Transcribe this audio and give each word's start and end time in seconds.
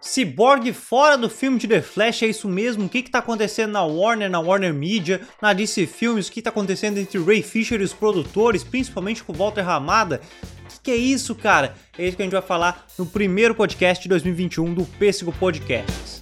Cyborg 0.00 0.72
fora 0.72 1.16
do 1.18 1.28
filme 1.28 1.58
de 1.58 1.68
The 1.68 1.82
Flash, 1.82 2.22
é 2.22 2.26
isso 2.26 2.48
mesmo? 2.48 2.86
O 2.86 2.88
que 2.88 2.98
está 2.98 3.18
acontecendo 3.18 3.72
na 3.72 3.84
Warner, 3.84 4.30
na 4.30 4.40
Warner 4.40 4.72
Media, 4.72 5.20
na 5.42 5.52
DC 5.52 5.86
Films? 5.86 6.28
O 6.28 6.32
que 6.32 6.40
está 6.40 6.48
acontecendo 6.48 6.98
entre 6.98 7.22
Ray 7.22 7.42
Fisher 7.42 7.80
e 7.80 7.84
os 7.84 7.92
produtores, 7.92 8.64
principalmente 8.64 9.22
com 9.22 9.34
Walter 9.34 9.62
Ramada? 9.62 10.22
O 10.64 10.68
que, 10.68 10.80
que 10.84 10.90
é 10.90 10.96
isso, 10.96 11.34
cara? 11.34 11.74
É 11.98 12.06
isso 12.06 12.16
que 12.16 12.22
a 12.22 12.24
gente 12.24 12.32
vai 12.32 12.42
falar 12.42 12.86
no 12.98 13.04
primeiro 13.04 13.54
podcast 13.54 14.02
de 14.02 14.08
2021 14.08 14.72
do 14.72 14.84
Pêssego 14.84 15.32
Podcasts. 15.32 16.19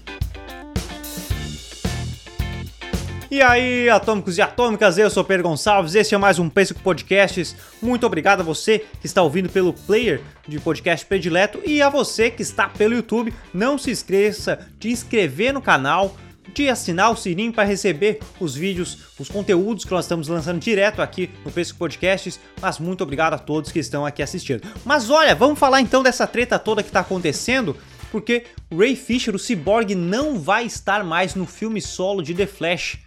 E 3.30 3.42
aí, 3.42 3.90
atômicos 3.90 4.38
e 4.38 4.42
atômicas, 4.42 4.96
eu 4.96 5.10
sou 5.10 5.22
Pedro 5.22 5.50
Gonçalves, 5.50 5.94
este 5.94 6.14
é 6.14 6.18
mais 6.18 6.38
um 6.38 6.48
Pêssego 6.48 6.80
Podcasts. 6.80 7.54
Muito 7.82 8.06
obrigado 8.06 8.40
a 8.40 8.42
você 8.42 8.86
que 9.02 9.06
está 9.06 9.20
ouvindo 9.20 9.50
pelo 9.50 9.74
player 9.74 10.22
de 10.46 10.58
podcast 10.58 11.04
predileto 11.04 11.60
e 11.62 11.82
a 11.82 11.90
você 11.90 12.30
que 12.30 12.40
está 12.40 12.70
pelo 12.70 12.94
YouTube. 12.94 13.34
Não 13.52 13.76
se 13.76 13.90
esqueça 13.90 14.66
de 14.78 14.90
inscrever 14.90 15.52
no 15.52 15.60
canal, 15.60 16.16
de 16.54 16.70
assinar 16.70 17.12
o 17.12 17.16
sininho 17.16 17.52
para 17.52 17.64
receber 17.64 18.18
os 18.40 18.54
vídeos, 18.54 18.96
os 19.18 19.28
conteúdos 19.28 19.84
que 19.84 19.90
nós 19.90 20.06
estamos 20.06 20.26
lançando 20.26 20.58
direto 20.58 21.02
aqui 21.02 21.28
no 21.44 21.52
Pêssego 21.52 21.78
Podcasts. 21.78 22.40
Mas 22.62 22.78
muito 22.78 23.02
obrigado 23.02 23.34
a 23.34 23.38
todos 23.38 23.70
que 23.70 23.78
estão 23.78 24.06
aqui 24.06 24.22
assistindo. 24.22 24.66
Mas 24.86 25.10
olha, 25.10 25.34
vamos 25.34 25.58
falar 25.58 25.82
então 25.82 26.02
dessa 26.02 26.26
treta 26.26 26.58
toda 26.58 26.82
que 26.82 26.88
está 26.88 27.00
acontecendo 27.00 27.76
porque 28.10 28.44
Ray 28.74 28.96
Fisher, 28.96 29.34
o 29.34 29.38
Cyborg, 29.38 29.94
não 29.94 30.40
vai 30.40 30.64
estar 30.64 31.04
mais 31.04 31.34
no 31.34 31.44
filme 31.44 31.82
solo 31.82 32.22
de 32.22 32.32
The 32.32 32.46
Flash. 32.46 32.98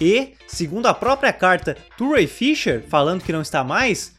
E, 0.00 0.34
segundo 0.46 0.86
a 0.86 0.94
própria 0.94 1.32
carta 1.32 1.76
do 1.96 2.12
Ray 2.12 2.26
Fisher, 2.26 2.82
falando 2.88 3.22
que 3.22 3.32
não 3.32 3.42
está 3.42 3.62
mais, 3.62 4.14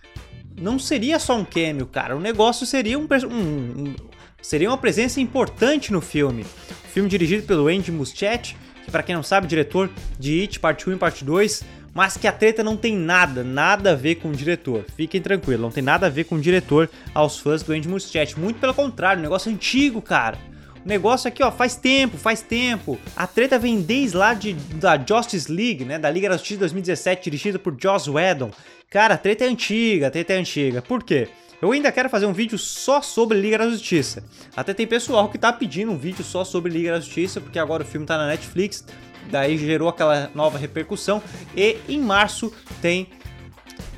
não 0.57 0.79
seria 0.79 1.19
só 1.19 1.37
um 1.37 1.45
cameo, 1.45 1.85
cara. 1.85 2.15
O 2.15 2.19
negócio 2.19 2.65
seria 2.65 2.97
um, 2.97 3.07
um, 3.07 3.35
um 3.35 3.95
seria 4.41 4.69
uma 4.69 4.77
presença 4.77 5.19
importante 5.19 5.91
no 5.91 6.01
filme. 6.01 6.43
O 6.43 6.87
filme 6.87 7.09
dirigido 7.09 7.45
pelo 7.45 7.67
Andy 7.67 7.91
Muschietti, 7.91 8.55
que 8.83 8.91
para 8.91 9.03
quem 9.03 9.15
não 9.15 9.23
sabe, 9.23 9.47
diretor 9.47 9.89
de 10.17 10.41
It 10.41 10.59
Parte 10.59 10.89
1 10.89 10.93
e 10.93 10.97
Parte 10.97 11.23
2, 11.23 11.63
mas 11.93 12.17
que 12.17 12.27
a 12.27 12.31
treta 12.31 12.63
não 12.63 12.77
tem 12.77 12.95
nada, 12.95 13.43
nada 13.43 13.91
a 13.91 13.95
ver 13.95 14.15
com 14.15 14.29
o 14.29 14.33
diretor. 14.33 14.85
Fiquem 14.95 15.21
tranquilos, 15.21 15.61
não 15.61 15.71
tem 15.71 15.83
nada 15.83 16.07
a 16.07 16.09
ver 16.09 16.25
com 16.25 16.35
o 16.35 16.41
diretor 16.41 16.89
aos 17.13 17.37
fãs 17.39 17.63
do 17.63 17.73
Andy 17.73 17.87
Muschietti. 17.87 18.39
Muito 18.39 18.59
pelo 18.59 18.73
contrário, 18.73 19.19
um 19.19 19.23
negócio 19.23 19.51
antigo, 19.51 20.01
cara. 20.01 20.37
Negócio 20.85 21.27
aqui, 21.27 21.43
ó, 21.43 21.51
faz 21.51 21.75
tempo, 21.75 22.17
faz 22.17 22.41
tempo. 22.41 22.97
A 23.15 23.27
treta 23.27 23.59
vem 23.59 23.81
desde 23.81 24.15
lá 24.15 24.33
de, 24.33 24.53
da 24.53 24.97
Justice 24.97 25.51
League, 25.51 25.85
né? 25.85 25.99
Da 25.99 26.09
Liga 26.09 26.29
da 26.29 26.37
Justiça 26.37 26.61
2017, 26.61 27.23
dirigida 27.23 27.59
por 27.59 27.75
Joss 27.79 28.09
Whedon. 28.09 28.51
Cara, 28.89 29.15
a 29.15 29.17
treta 29.17 29.43
é 29.43 29.47
antiga, 29.47 30.07
a 30.07 30.11
treta 30.11 30.33
é 30.33 30.37
antiga. 30.37 30.81
Por 30.81 31.03
quê? 31.03 31.27
Eu 31.61 31.71
ainda 31.73 31.91
quero 31.91 32.09
fazer 32.09 32.25
um 32.25 32.31
vídeo 32.31 32.57
só 32.57 33.01
sobre 33.01 33.39
Liga 33.39 33.57
da 33.57 33.69
Justiça. 33.69 34.23
Até 34.55 34.73
tem 34.73 34.87
pessoal 34.87 35.27
que 35.27 35.37
tá 35.37 35.51
pedindo 35.51 35.91
um 35.91 35.97
vídeo 35.97 36.23
só 36.23 36.45
sobre 36.45 36.71
Liga 36.71 36.93
da 36.93 36.99
Justiça, 37.01 37.41
porque 37.41 37.59
agora 37.59 37.83
o 37.83 37.85
filme 37.85 38.05
tá 38.05 38.17
na 38.17 38.27
Netflix, 38.27 38.85
daí 39.29 39.57
gerou 39.57 39.89
aquela 39.89 40.31
nova 40.33 40.57
repercussão. 40.57 41.21
E 41.55 41.77
em 41.89 41.99
março 41.99 42.53
tem, 42.81 43.09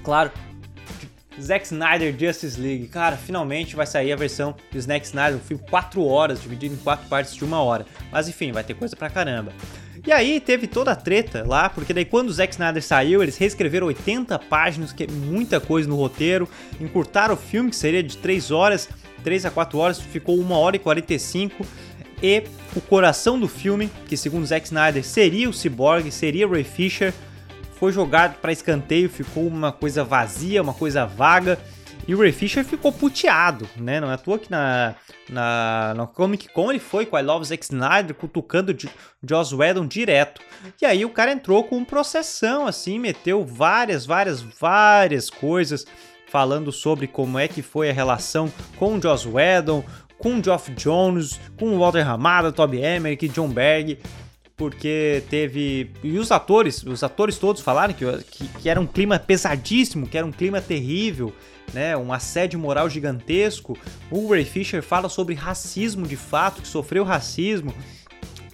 claro, 0.03 0.31
Zack 1.41 1.65
Snyder 1.65 2.15
Justice 2.17 2.59
League. 2.59 2.87
Cara, 2.87 3.17
finalmente 3.17 3.75
vai 3.75 3.87
sair 3.87 4.11
a 4.11 4.15
versão 4.15 4.55
do 4.71 4.79
Zack 4.79 5.05
Snyder, 5.05 5.37
um 5.37 5.39
filme 5.39 5.63
4 5.69 6.05
horas, 6.05 6.41
dividido 6.41 6.75
em 6.75 6.77
4 6.77 7.07
partes 7.07 7.35
de 7.35 7.43
uma 7.43 7.61
hora. 7.61 7.85
Mas 8.11 8.27
enfim, 8.27 8.51
vai 8.51 8.63
ter 8.63 8.73
coisa 8.73 8.95
pra 8.95 9.09
caramba. 9.09 9.51
E 10.05 10.11
aí 10.11 10.39
teve 10.39 10.65
toda 10.65 10.91
a 10.91 10.95
treta 10.95 11.43
lá, 11.45 11.69
porque 11.69 11.93
daí 11.93 12.05
quando 12.05 12.29
o 12.29 12.33
Zack 12.33 12.53
Snyder 12.53 12.81
saiu, 12.81 13.21
eles 13.21 13.37
reescreveram 13.37 13.87
80 13.87 14.39
páginas, 14.39 14.91
que 14.91 15.03
é 15.03 15.07
muita 15.07 15.59
coisa 15.59 15.87
no 15.87 15.95
roteiro, 15.95 16.49
encurtaram 16.79 17.35
o 17.35 17.37
filme, 17.37 17.69
que 17.69 17.75
seria 17.75 18.01
de 18.01 18.17
3 18.17 18.49
horas, 18.49 18.89
3 19.23 19.45
a 19.45 19.51
4 19.51 19.77
horas, 19.77 19.99
ficou 19.99 20.39
1 20.39 20.51
hora 20.53 20.75
e 20.75 20.79
45. 20.79 21.65
E 22.23 22.43
o 22.75 22.81
coração 22.81 23.39
do 23.39 23.47
filme, 23.47 23.89
que 24.07 24.15
segundo 24.17 24.45
Zack 24.45 24.65
Snyder 24.65 25.03
seria 25.03 25.49
o 25.49 25.53
Cyborg, 25.53 26.11
seria 26.11 26.47
Ray 26.47 26.63
Fisher, 26.63 27.13
foi 27.81 27.91
jogado 27.91 28.35
para 28.35 28.51
escanteio, 28.51 29.09
ficou 29.09 29.47
uma 29.47 29.71
coisa 29.71 30.03
vazia, 30.03 30.61
uma 30.61 30.73
coisa 30.73 31.03
vaga. 31.03 31.57
E 32.07 32.13
o 32.13 32.19
Ray 32.19 32.31
Fisher 32.31 32.63
ficou 32.63 32.91
puteado, 32.91 33.67
né? 33.75 33.99
Não 33.99 34.11
é 34.11 34.13
à 34.13 34.17
toa 34.19 34.37
que 34.37 34.51
na, 34.51 34.93
na, 35.27 35.95
na 35.97 36.05
Comic 36.05 36.49
Con 36.49 36.69
ele 36.69 36.79
foi 36.79 37.07
com 37.07 37.17
I 37.17 37.23
Love 37.23 37.45
Zack 37.45 37.63
Snyder 37.63 38.13
cutucando 38.13 38.77
Joss 39.27 39.55
Whedon 39.55 39.87
direto. 39.87 40.43
E 40.79 40.85
aí 40.85 41.03
o 41.03 41.09
cara 41.09 41.31
entrou 41.31 41.63
com 41.63 41.77
um 41.77 41.83
processão, 41.83 42.67
assim, 42.67 42.99
meteu 42.99 43.43
várias, 43.43 44.05
várias, 44.05 44.41
várias 44.41 45.31
coisas 45.31 45.83
falando 46.27 46.71
sobre 46.71 47.07
como 47.07 47.39
é 47.39 47.47
que 47.47 47.63
foi 47.63 47.89
a 47.89 47.93
relação 47.93 48.53
com 48.77 48.95
o 48.95 49.01
Joss 49.01 49.27
Whedon, 49.27 49.83
com 50.19 50.35
o 50.35 50.43
Geoff 50.43 50.71
Jones, 50.75 51.39
com 51.57 51.75
o 51.75 51.79
Walter 51.79 52.07
Hamada, 52.07 52.51
Toby 52.51 52.77
Emmerich, 52.85 53.27
John 53.29 53.49
Berg 53.49 53.97
porque 54.61 55.23
teve. 55.27 55.89
E 56.03 56.19
os 56.19 56.31
atores, 56.31 56.83
os 56.83 57.01
atores 57.01 57.39
todos 57.39 57.63
falaram 57.63 57.95
que, 57.95 58.05
que, 58.29 58.47
que, 58.47 58.69
era 58.69 58.79
um 58.79 58.85
clima 58.85 59.17
pesadíssimo, 59.17 60.07
que 60.07 60.15
era 60.15 60.27
um 60.27 60.31
clima 60.31 60.61
terrível, 60.61 61.33
né? 61.73 61.97
Um 61.97 62.13
assédio 62.13 62.59
moral 62.59 62.87
gigantesco. 62.87 63.75
O 64.11 64.29
Ray 64.29 64.45
Fisher 64.45 64.83
fala 64.83 65.09
sobre 65.09 65.33
racismo 65.33 66.05
de 66.05 66.15
fato, 66.15 66.61
que 66.61 66.67
sofreu 66.67 67.03
racismo. 67.03 67.73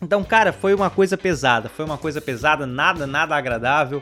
Então, 0.01 0.23
cara, 0.23 0.53
foi 0.53 0.73
uma 0.73 0.89
coisa 0.89 1.17
pesada, 1.17 1.67
foi 1.67 1.83
uma 1.83 1.97
coisa 1.97 2.21
pesada, 2.21 2.65
nada, 2.65 3.05
nada 3.05 3.35
agradável 3.35 4.01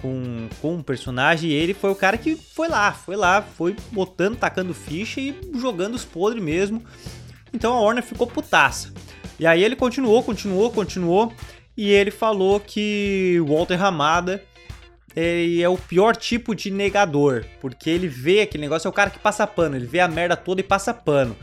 com, 0.00 0.48
com 0.62 0.76
o 0.78 0.82
personagem. 0.82 1.50
E 1.50 1.52
ele 1.52 1.74
foi 1.74 1.90
o 1.90 1.94
cara 1.94 2.16
que 2.16 2.36
foi 2.36 2.68
lá, 2.68 2.90
foi 2.90 3.16
lá, 3.16 3.42
foi 3.42 3.76
botando, 3.92 4.38
tacando 4.38 4.72
ficha 4.72 5.20
e 5.20 5.38
jogando 5.56 5.94
os 5.94 6.06
podres 6.06 6.42
mesmo. 6.42 6.82
Então 7.52 7.74
a 7.74 7.80
Warner 7.82 8.02
ficou 8.02 8.26
putaça. 8.26 8.94
E 9.38 9.46
aí 9.46 9.62
ele 9.62 9.76
continuou, 9.76 10.22
continuou, 10.22 10.70
continuou. 10.70 11.32
E 11.76 11.90
ele 11.90 12.10
falou 12.10 12.60
que 12.60 13.40
Walter 13.46 13.76
Ramada 13.76 14.42
é 15.16 15.68
o 15.68 15.76
pior 15.76 16.16
tipo 16.16 16.54
de 16.54 16.70
negador, 16.70 17.44
porque 17.60 17.88
ele 17.88 18.08
vê 18.08 18.40
aquele 18.40 18.62
negócio, 18.62 18.88
é 18.88 18.90
o 18.90 18.92
cara 18.92 19.10
que 19.10 19.18
passa 19.18 19.46
pano, 19.46 19.76
ele 19.76 19.86
vê 19.86 20.00
a 20.00 20.08
merda 20.08 20.36
toda 20.36 20.60
e 20.60 20.64
passa 20.64 20.92
pano. 20.92 21.36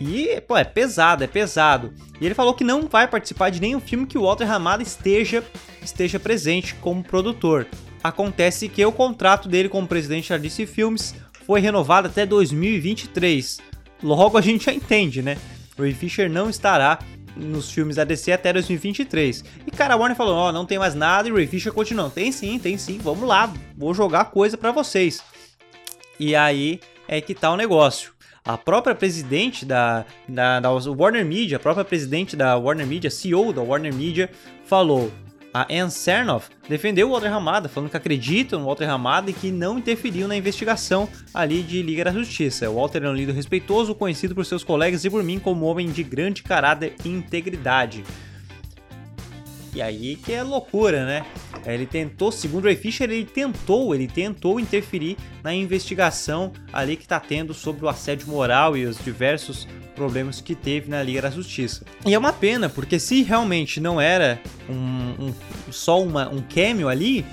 E, 0.00 0.40
pô, 0.40 0.56
é 0.56 0.64
pesado, 0.64 1.22
é 1.22 1.26
pesado. 1.26 1.92
E 2.20 2.24
ele 2.24 2.34
falou 2.34 2.54
que 2.54 2.64
não 2.64 2.88
vai 2.88 3.06
participar 3.06 3.50
de 3.50 3.60
nenhum 3.60 3.80
filme 3.80 4.06
que 4.06 4.16
o 4.16 4.22
Walter 4.22 4.46
Ramada 4.46 4.82
esteja, 4.82 5.44
esteja 5.82 6.18
presente 6.18 6.74
como 6.76 7.04
produtor. 7.04 7.66
Acontece 8.02 8.68
que 8.68 8.84
o 8.84 8.92
contrato 8.92 9.46
dele 9.46 9.68
como 9.68 9.86
presidente 9.86 10.30
da 10.30 10.38
DC 10.38 10.64
Filmes 10.66 11.14
foi 11.46 11.60
renovado 11.60 12.08
até 12.08 12.24
2023. 12.24 13.60
Logo 14.02 14.38
a 14.38 14.40
gente 14.40 14.64
já 14.64 14.72
entende, 14.72 15.20
né? 15.20 15.36
Ray 15.78 15.94
Fisher 15.94 16.28
não 16.30 16.50
estará 16.50 16.98
nos 17.36 17.70
filmes 17.70 17.96
da 17.96 18.04
DC 18.04 18.32
até 18.32 18.52
2023. 18.52 19.44
E 19.66 19.70
cara, 19.70 19.94
a 19.94 19.96
Warner 19.96 20.16
falou: 20.16 20.34
Ó, 20.34 20.48
oh, 20.48 20.52
não 20.52 20.66
tem 20.66 20.78
mais 20.78 20.94
nada 20.94 21.28
e 21.28 21.32
Ray 21.32 21.46
Fisher 21.46 21.72
continua. 21.72 22.10
Tem 22.10 22.30
sim, 22.32 22.58
tem 22.58 22.76
sim, 22.76 22.98
vamos 22.98 23.26
lá, 23.26 23.52
vou 23.76 23.94
jogar 23.94 24.26
coisa 24.26 24.56
para 24.56 24.72
vocês. 24.72 25.22
E 26.18 26.36
aí 26.36 26.80
é 27.08 27.20
que 27.20 27.34
tá 27.34 27.50
o 27.50 27.56
negócio. 27.56 28.12
A 28.44 28.56
própria 28.56 28.94
presidente 28.94 29.64
da, 29.64 30.04
da, 30.28 30.60
da 30.60 30.70
Warner 30.70 31.24
Media, 31.24 31.56
a 31.56 31.60
própria 31.60 31.84
presidente 31.84 32.34
da 32.36 32.56
Warner 32.56 32.86
Media, 32.86 33.10
CEO 33.10 33.52
da 33.52 33.62
Warner 33.62 33.94
Media, 33.94 34.30
falou: 34.64 35.12
a 35.52 35.66
Anne 35.70 35.90
Sernoff 35.90 36.48
defendeu 36.68 37.08
o 37.08 37.10
Walter 37.12 37.28
Ramada, 37.28 37.68
falando 37.68 37.90
que 37.90 37.96
acredita 37.96 38.56
no 38.56 38.66
Walter 38.66 38.86
Ramada 38.86 39.30
e 39.30 39.34
que 39.34 39.50
não 39.50 39.78
interferiu 39.78 40.28
na 40.28 40.36
investigação 40.36 41.08
ali 41.34 41.62
de 41.62 41.82
Liga 41.82 42.04
da 42.04 42.12
Justiça. 42.12 42.70
O 42.70 42.76
Walter 42.76 43.02
é 43.02 43.08
um 43.08 43.14
líder 43.14 43.34
respeitoso, 43.34 43.94
conhecido 43.94 44.34
por 44.34 44.46
seus 44.46 44.62
colegas 44.62 45.04
e 45.04 45.10
por 45.10 45.22
mim 45.22 45.38
como 45.38 45.66
homem 45.66 45.90
de 45.90 46.02
grande 46.02 46.42
caráter 46.42 46.94
e 47.04 47.08
integridade. 47.08 48.04
E 49.74 49.80
aí 49.80 50.16
que 50.16 50.32
é 50.32 50.42
loucura, 50.42 51.04
né? 51.04 51.24
Ele 51.66 51.86
tentou, 51.86 52.32
segundo 52.32 52.64
o 52.64 52.66
Ray 52.66 52.76
Fisher, 52.76 53.10
ele 53.10 53.24
tentou, 53.24 53.94
ele 53.94 54.06
tentou 54.06 54.58
interferir 54.58 55.16
na 55.42 55.54
investigação 55.54 56.52
ali 56.72 56.96
que 56.96 57.02
está 57.02 57.20
tendo 57.20 57.52
sobre 57.52 57.84
o 57.84 57.88
assédio 57.88 58.28
moral 58.28 58.76
e 58.76 58.84
os 58.84 59.02
diversos 59.02 59.66
problemas 59.94 60.40
que 60.40 60.54
teve 60.54 60.88
na 60.88 61.02
Liga 61.02 61.22
da 61.22 61.30
Justiça. 61.30 61.84
E 62.06 62.14
é 62.14 62.18
uma 62.18 62.32
pena, 62.32 62.68
porque 62.68 62.98
se 62.98 63.22
realmente 63.22 63.80
não 63.80 64.00
era 64.00 64.40
um, 64.68 65.26
um, 65.26 65.34
só 65.70 66.02
uma, 66.02 66.28
um 66.28 66.40
cameo 66.40 66.88
ali, 66.88 67.24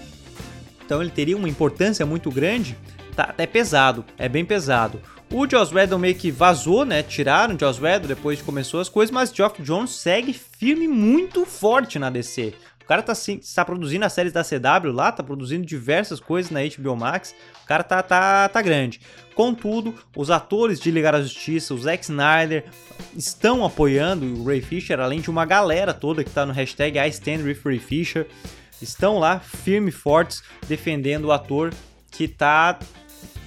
então 0.85 1.01
ele 1.01 1.11
teria 1.11 1.37
uma 1.37 1.47
importância 1.47 2.05
muito 2.05 2.29
grande, 2.29 2.77
tá, 3.15 3.33
é 3.37 3.45
pesado, 3.45 4.03
é 4.17 4.27
bem 4.27 4.43
pesado. 4.43 5.01
O 5.31 5.49
Joss 5.49 5.73
Whedon 5.73 5.97
meio 5.97 6.15
que 6.15 6.31
vazou, 6.31 6.85
né? 6.85 7.03
Tiraram 7.03 7.55
o 7.55 7.59
Joss 7.59 7.81
Whedon 7.81 8.07
depois 8.07 8.39
que 8.39 8.45
começou 8.45 8.79
as 8.79 8.87
coisas, 8.87 9.13
mas 9.13 9.33
Geoff 9.33 9.61
Jones 9.61 9.91
segue 9.91 10.31
firme 10.31 10.87
muito 10.87 11.45
forte 11.45 11.99
na 11.99 12.09
DC. 12.09 12.53
Cara 12.87 13.03
tá, 13.03 13.11
assim, 13.11 13.39
tá 13.53 13.65
produzindo 13.65 14.05
as 14.05 14.13
séries 14.13 14.31
da 14.31 14.43
CW 14.43 14.91
lá, 14.93 15.11
tá 15.11 15.21
produzindo 15.21 15.65
diversas 15.65 16.21
coisas 16.21 16.49
na 16.49 16.61
HBO 16.61 16.95
Max. 16.95 17.35
O 17.63 17.67
cara 17.67 17.83
tá, 17.83 18.01
tá, 18.01 18.47
tá 18.47 18.61
grande. 18.61 19.01
Contudo, 19.35 19.93
os 20.15 20.31
atores 20.31 20.79
de 20.79 20.89
Ligar 20.89 21.13
à 21.13 21.21
Justiça, 21.21 21.73
o 21.73 21.77
Zack 21.77 22.03
Snyder, 22.03 22.63
estão 23.15 23.65
apoiando 23.65 24.25
o 24.25 24.45
Ray 24.45 24.61
Fisher, 24.61 24.99
além 24.99 25.19
de 25.19 25.29
uma 25.29 25.45
galera 25.45 25.93
toda 25.93 26.23
que 26.23 26.31
tá 26.31 26.45
no 26.45 26.53
hashtag 26.53 26.97
I 26.97 27.09
Stand 27.09 27.43
With 27.43 27.59
Ray 27.63 27.79
Fisher. 27.79 28.25
Estão 28.81 29.19
lá 29.19 29.39
firme 29.39 29.89
e 29.89 29.91
fortes 29.91 30.41
defendendo 30.67 31.25
o 31.25 31.31
ator 31.31 31.73
que 32.09 32.27
tá 32.27 32.79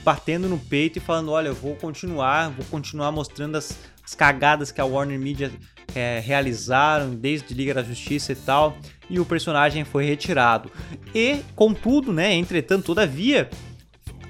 batendo 0.05 0.49
no 0.49 0.58
peito 0.58 0.99
e 0.99 1.00
falando: 1.00 1.31
olha, 1.31 1.49
eu 1.49 1.55
vou 1.55 1.75
continuar, 1.76 2.50
vou 2.50 2.64
continuar 2.67 3.12
mostrando 3.12 3.56
as, 3.56 3.79
as 4.05 4.14
cagadas 4.14 4.70
que 4.73 4.81
a 4.81 4.85
Warner 4.85 5.19
Media 5.19 5.50
é, 5.94 6.20
realizaram 6.25 7.14
desde 7.14 7.55
Liga 7.55 7.75
da 7.75 7.82
Justiça 7.82 8.32
e 8.32 8.37
tal, 8.37 8.76
e 9.08 9.19
o 9.19 9.25
personagem 9.25 9.85
foi 9.85 10.05
retirado. 10.05 10.70
E, 11.14 11.41
contudo, 11.55 12.12
né, 12.12 12.32
entretanto, 12.35 12.87
todavia, 12.87 13.50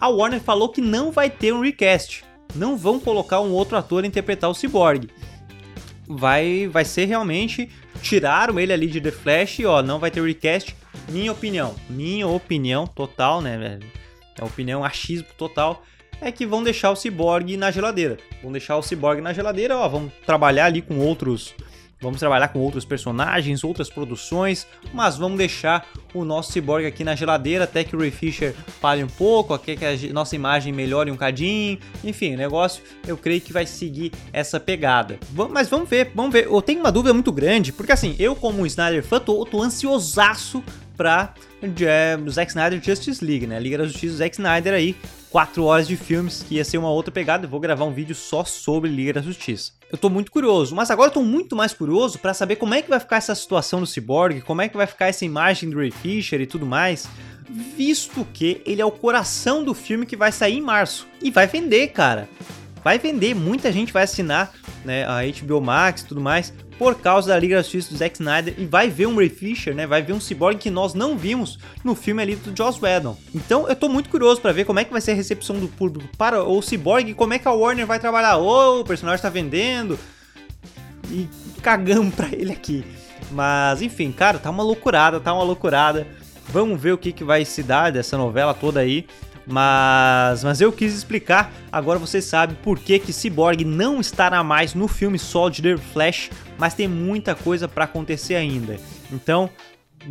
a 0.00 0.08
Warner 0.08 0.40
falou 0.40 0.68
que 0.68 0.80
não 0.80 1.12
vai 1.12 1.28
ter 1.28 1.52
um 1.52 1.60
recast. 1.60 2.24
Não 2.54 2.76
vão 2.76 2.98
colocar 2.98 3.40
um 3.40 3.52
outro 3.52 3.76
ator 3.76 4.02
a 4.02 4.06
interpretar 4.06 4.50
o 4.50 4.54
Cyborg. 4.54 5.08
Vai, 6.08 6.66
vai 6.66 6.84
ser 6.84 7.04
realmente. 7.04 7.70
Tiraram 8.02 8.58
ele 8.58 8.72
ali 8.72 8.86
de 8.86 9.00
The 9.00 9.10
Flash 9.12 9.60
ó, 9.60 9.82
não 9.82 9.98
vai 9.98 10.10
ter 10.10 10.22
recast. 10.22 10.74
Minha 11.08 11.30
opinião, 11.30 11.74
minha 11.88 12.26
opinião 12.26 12.86
total, 12.86 13.40
né, 13.40 13.56
velho? 13.56 13.86
É 14.38 14.44
opinião 14.44 14.84
achismo 14.84 15.28
total 15.36 15.82
é 16.20 16.30
que 16.30 16.44
vão 16.44 16.62
deixar 16.62 16.90
o 16.90 16.96
Cyborg 16.96 17.56
na 17.56 17.70
geladeira. 17.70 18.18
Vão 18.42 18.52
deixar 18.52 18.76
o 18.76 18.82
Cyborg 18.82 19.22
na 19.22 19.32
geladeira, 19.32 19.76
ó, 19.76 19.88
vão 19.88 20.12
trabalhar 20.26 20.66
ali 20.66 20.82
com 20.82 20.98
outros 20.98 21.54
Vamos 22.02 22.18
trabalhar 22.18 22.48
com 22.48 22.60
outros 22.60 22.86
personagens, 22.86 23.62
outras 23.62 23.90
produções, 23.90 24.66
mas 24.92 25.18
vamos 25.18 25.36
deixar 25.36 25.86
o 26.14 26.24
nosso 26.24 26.50
Cyborg 26.50 26.86
aqui 26.86 27.04
na 27.04 27.14
geladeira 27.14 27.64
até 27.64 27.84
que 27.84 27.94
o 27.94 27.98
Ray 27.98 28.10
Fisher 28.10 28.54
pare 28.80 29.04
um 29.04 29.06
pouco, 29.06 29.52
até 29.52 29.76
que 29.76 29.84
a 29.84 30.12
nossa 30.12 30.34
imagem 30.34 30.72
melhore 30.72 31.10
um 31.10 31.16
cadinho. 31.16 31.78
Enfim, 32.02 32.34
o 32.34 32.38
negócio 32.38 32.82
eu 33.06 33.18
creio 33.18 33.42
que 33.42 33.52
vai 33.52 33.66
seguir 33.66 34.12
essa 34.32 34.58
pegada. 34.58 35.18
Mas 35.50 35.68
vamos 35.68 35.90
ver, 35.90 36.10
vamos 36.14 36.32
ver. 36.32 36.46
Eu 36.46 36.62
tenho 36.62 36.80
uma 36.80 36.90
dúvida 36.90 37.12
muito 37.12 37.30
grande, 37.30 37.70
porque 37.70 37.92
assim, 37.92 38.16
eu 38.18 38.34
como 38.34 38.64
Snyder 38.64 39.04
fã 39.04 39.20
tô, 39.20 39.44
tô 39.44 39.62
ansiosaço 39.62 40.64
pra 41.00 41.32
é, 41.62 42.18
Zack 42.28 42.50
Snyder 42.50 42.78
Justice 42.84 43.24
League, 43.24 43.46
né? 43.46 43.58
Liga 43.58 43.78
da 43.78 43.86
Justiça 43.86 44.18
Zack 44.18 44.34
Snyder 44.34 44.74
aí, 44.74 44.94
4 45.30 45.64
horas 45.64 45.88
de 45.88 45.96
filmes, 45.96 46.44
que 46.46 46.56
ia 46.56 46.64
ser 46.64 46.76
uma 46.76 46.90
outra 46.90 47.10
pegada. 47.10 47.46
Eu 47.46 47.48
vou 47.48 47.58
gravar 47.58 47.86
um 47.86 47.90
vídeo 47.90 48.14
só 48.14 48.44
sobre 48.44 48.90
Liga 48.90 49.14
da 49.14 49.22
Justiça. 49.22 49.72
Eu 49.90 49.96
tô 49.96 50.10
muito 50.10 50.30
curioso, 50.30 50.74
mas 50.74 50.90
agora 50.90 51.08
eu 51.08 51.14
tô 51.14 51.22
muito 51.22 51.56
mais 51.56 51.72
curioso 51.72 52.18
para 52.18 52.34
saber 52.34 52.56
como 52.56 52.74
é 52.74 52.82
que 52.82 52.90
vai 52.90 53.00
ficar 53.00 53.16
essa 53.16 53.34
situação 53.34 53.80
do 53.80 53.86
Cyborg, 53.86 54.42
como 54.42 54.60
é 54.60 54.68
que 54.68 54.76
vai 54.76 54.86
ficar 54.86 55.06
essa 55.06 55.24
imagem 55.24 55.70
do 55.70 55.78
Ray 55.78 55.90
Fisher 55.90 56.38
e 56.38 56.46
tudo 56.46 56.66
mais, 56.66 57.08
visto 57.48 58.26
que 58.34 58.60
ele 58.66 58.82
é 58.82 58.84
o 58.84 58.90
coração 58.90 59.64
do 59.64 59.72
filme 59.72 60.04
que 60.04 60.16
vai 60.16 60.30
sair 60.30 60.58
em 60.58 60.60
março. 60.60 61.06
E 61.22 61.30
vai 61.30 61.46
vender, 61.46 61.88
cara. 61.88 62.28
Vai 62.84 62.98
vender, 62.98 63.34
muita 63.34 63.72
gente 63.72 63.90
vai 63.90 64.02
assinar 64.02 64.52
né, 64.84 65.04
a 65.04 65.20
HBO 65.22 65.60
Max 65.60 66.02
e 66.02 66.06
tudo 66.06 66.20
mais, 66.20 66.52
por 66.78 66.94
causa 66.94 67.28
da 67.28 67.38
Liga 67.38 67.56
da 67.56 67.62
Justiça 67.62 67.90
do 67.90 67.98
Zack 67.98 68.14
Snyder 68.14 68.54
e 68.56 68.64
vai 68.64 68.88
ver 68.88 69.06
um 69.06 69.16
Ray 69.16 69.28
Fisher, 69.28 69.74
né? 69.74 69.86
Vai 69.86 70.00
ver 70.00 70.14
um 70.14 70.20
Cyborg 70.20 70.58
que 70.58 70.70
nós 70.70 70.94
não 70.94 71.16
vimos 71.16 71.58
no 71.84 71.94
filme 71.94 72.22
ali 72.22 72.36
do 72.36 72.56
Joss 72.56 72.82
Whedon. 72.82 73.18
Então 73.34 73.68
eu 73.68 73.76
tô 73.76 73.88
muito 73.88 74.08
curioso 74.08 74.40
para 74.40 74.52
ver 74.52 74.64
como 74.64 74.78
é 74.80 74.84
que 74.84 74.90
vai 74.90 75.00
ser 75.00 75.10
a 75.10 75.14
recepção 75.14 75.58
do 75.58 75.68
público 75.68 76.08
para 76.16 76.42
o 76.42 76.62
Cyborg 76.62 77.10
e 77.10 77.14
como 77.14 77.34
é 77.34 77.38
que 77.38 77.46
a 77.46 77.52
Warner 77.52 77.86
vai 77.86 77.98
trabalhar. 77.98 78.38
Oh, 78.38 78.80
o 78.80 78.84
personagem 78.84 79.20
tá 79.20 79.28
vendendo 79.28 79.98
e 81.10 81.28
cagamos 81.60 82.14
pra 82.14 82.28
ele 82.32 82.52
aqui. 82.52 82.82
Mas 83.30 83.82
enfim, 83.82 84.10
cara, 84.10 84.38
tá 84.38 84.48
uma 84.48 84.62
loucurada, 84.62 85.20
tá 85.20 85.34
uma 85.34 85.44
loucurada. 85.44 86.06
Vamos 86.48 86.80
ver 86.80 86.92
o 86.92 86.98
que, 86.98 87.12
que 87.12 87.22
vai 87.22 87.44
se 87.44 87.62
dar 87.62 87.92
dessa 87.92 88.16
novela 88.16 88.54
toda 88.54 88.80
aí. 88.80 89.06
Mas, 89.50 90.44
mas 90.44 90.60
eu 90.60 90.72
quis 90.72 90.94
explicar, 90.94 91.52
agora 91.72 91.98
você 91.98 92.22
sabe 92.22 92.54
por 92.62 92.78
que 92.78 92.98
que 92.98 93.12
Cyborg 93.12 93.64
não 93.64 94.00
estará 94.00 94.44
mais 94.44 94.74
no 94.74 94.86
filme 94.86 95.18
solo 95.18 95.50
de 95.50 95.62
The 95.62 95.76
Flash, 95.76 96.30
mas 96.56 96.74
tem 96.74 96.86
muita 96.86 97.34
coisa 97.34 97.66
para 97.66 97.84
acontecer 97.84 98.36
ainda. 98.36 98.78
Então, 99.10 99.50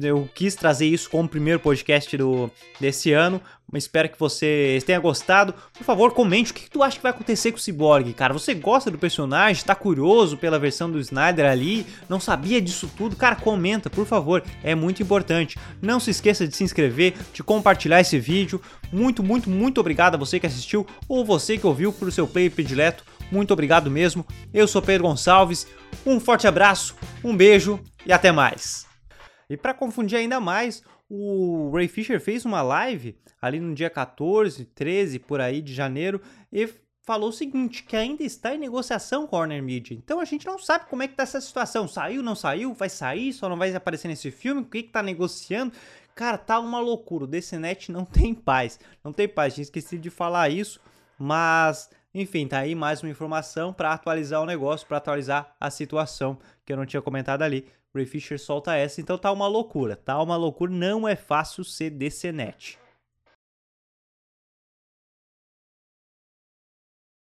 eu 0.02 0.30
quis 0.36 0.56
trazer 0.56 0.86
isso 0.88 1.10
como 1.10 1.28
primeiro 1.28 1.60
podcast 1.60 2.16
do, 2.18 2.52
desse 2.80 3.14
ano. 3.14 3.42
Espero 3.74 4.10
que 4.10 4.20
você 4.20 4.80
tenha 4.86 5.00
gostado. 5.00 5.54
Por 5.74 5.84
favor, 5.84 6.14
comente 6.14 6.52
o 6.52 6.54
que, 6.54 6.64
que 6.64 6.70
tu 6.70 6.82
acha 6.82 6.98
que 6.98 7.04
vai 7.04 7.12
acontecer 7.12 7.52
com 7.52 7.58
o 7.58 7.62
Cyborg, 7.62 8.14
cara. 8.14 8.34
Você 8.34 8.54
gosta 8.54 8.90
do 8.90 8.98
personagem? 8.98 9.64
Tá 9.64 9.76
curioso 9.76 10.38
pela 10.38 10.58
versão 10.58 10.90
do 10.90 11.00
Snyder 11.00 11.46
ali? 11.46 11.86
Não 12.08 12.20
sabia 12.20 12.62
disso 12.62 12.90
tudo? 12.98 13.16
Cara, 13.16 13.36
comenta, 13.36 13.90
por 13.90 14.06
favor. 14.06 14.44
É 14.64 14.74
muito 14.74 15.04
importante. 15.04 15.58
Não 15.82 16.00
se 16.00 16.12
esqueça 16.12 16.48
de 16.48 16.56
se 16.56 16.64
inscrever, 16.64 17.14
de 17.34 17.44
compartilhar 17.44 18.02
esse 18.02 18.20
vídeo. 18.20 18.62
Muito, 18.92 19.22
muito, 19.22 19.50
muito 19.50 19.80
obrigado 19.80 20.16
a 20.16 20.18
você 20.18 20.40
que 20.40 20.48
assistiu 20.48 20.86
ou 21.08 21.24
você 21.24 21.58
que 21.58 21.68
ouviu 21.68 21.94
por 21.94 22.12
seu 22.12 22.28
play 22.28 22.50
predileto. 22.50 23.04
Muito 23.32 23.52
obrigado 23.52 23.92
mesmo. 23.92 24.26
Eu 24.54 24.68
sou 24.68 24.82
Pedro 24.82 25.08
Gonçalves. 25.08 25.68
Um 26.06 26.20
forte 26.20 26.48
abraço, 26.48 26.96
um 27.24 27.36
beijo 27.36 27.80
e 28.06 28.12
até 28.12 28.32
mais. 28.32 28.88
E 29.50 29.58
para 29.58 29.74
confundir 29.74 30.18
ainda 30.18 30.40
mais, 30.40 30.84
o 31.10 31.72
Ray 31.74 31.88
Fisher 31.88 32.22
fez 32.22 32.46
uma 32.46 32.62
live 32.62 33.18
ali 33.42 33.60
no 33.60 33.74
dia 33.74 33.90
14, 33.90 34.64
13 34.66 35.20
por 35.20 35.42
aí 35.42 35.62
de 35.62 35.74
janeiro 35.74 36.22
e 36.54 36.70
falou 37.02 37.30
o 37.30 37.34
seguinte, 37.34 37.82
que 37.82 37.96
ainda 37.96 38.22
está 38.24 38.54
em 38.54 38.60
negociação 38.60 39.26
com 39.26 39.36
a 39.36 39.40
Warner 39.40 39.64
Media. 39.64 39.98
Então 39.98 40.20
a 40.20 40.26
gente 40.26 40.46
não 40.46 40.60
sabe 40.60 40.86
como 40.88 41.02
é 41.02 41.08
que 41.08 41.16
tá 41.16 41.24
essa 41.24 41.42
situação. 41.42 41.88
Saiu, 41.88 42.22
não 42.22 42.36
saiu, 42.36 42.72
vai 42.74 42.90
sair, 42.90 43.34
só 43.34 43.50
não 43.50 43.58
vai 43.58 43.74
aparecer 43.74 44.08
nesse 44.08 44.30
filme, 44.30 44.62
o 44.62 44.66
que 44.66 44.84
que 44.84 44.92
tá 44.92 45.02
negociando? 45.02 45.74
Cara, 46.14 46.38
tá 46.38 46.60
uma 46.60 46.80
loucura. 46.80 47.24
O 47.24 47.28
DCNet 47.28 47.92
não 47.92 48.06
tem 48.06 48.36
paz. 48.36 48.80
Não 49.04 49.12
tem 49.12 49.28
paz. 49.28 49.56
Tinha 49.56 49.64
esquecido 49.64 50.02
de 50.02 50.12
falar 50.12 50.50
isso, 50.50 50.80
mas 51.18 51.90
enfim, 52.14 52.48
tá 52.48 52.60
aí 52.60 52.76
mais 52.76 53.02
uma 53.02 53.10
informação 53.10 53.72
para 53.72 53.94
atualizar 53.94 54.42
o 54.42 54.46
negócio, 54.46 54.88
para 54.88 54.98
atualizar 54.98 55.56
a 55.60 55.70
situação 55.72 56.38
que 56.66 56.74
eu 56.74 56.78
não 56.78 56.86
tinha 56.86 57.02
comentado 57.02 57.42
ali. 57.42 57.66
Ray 57.94 58.06
Fisher 58.06 58.40
solta 58.40 58.76
essa, 58.76 59.02
então 59.02 59.18
tá 59.18 59.32
uma 59.32 59.48
loucura, 59.48 59.96
tá 59.96 60.22
uma 60.22 60.36
loucura, 60.36 60.72
não 60.72 61.08
é 61.08 61.16
fácil 61.16 61.64
ser 61.64 61.90
DCNet. 61.90 62.78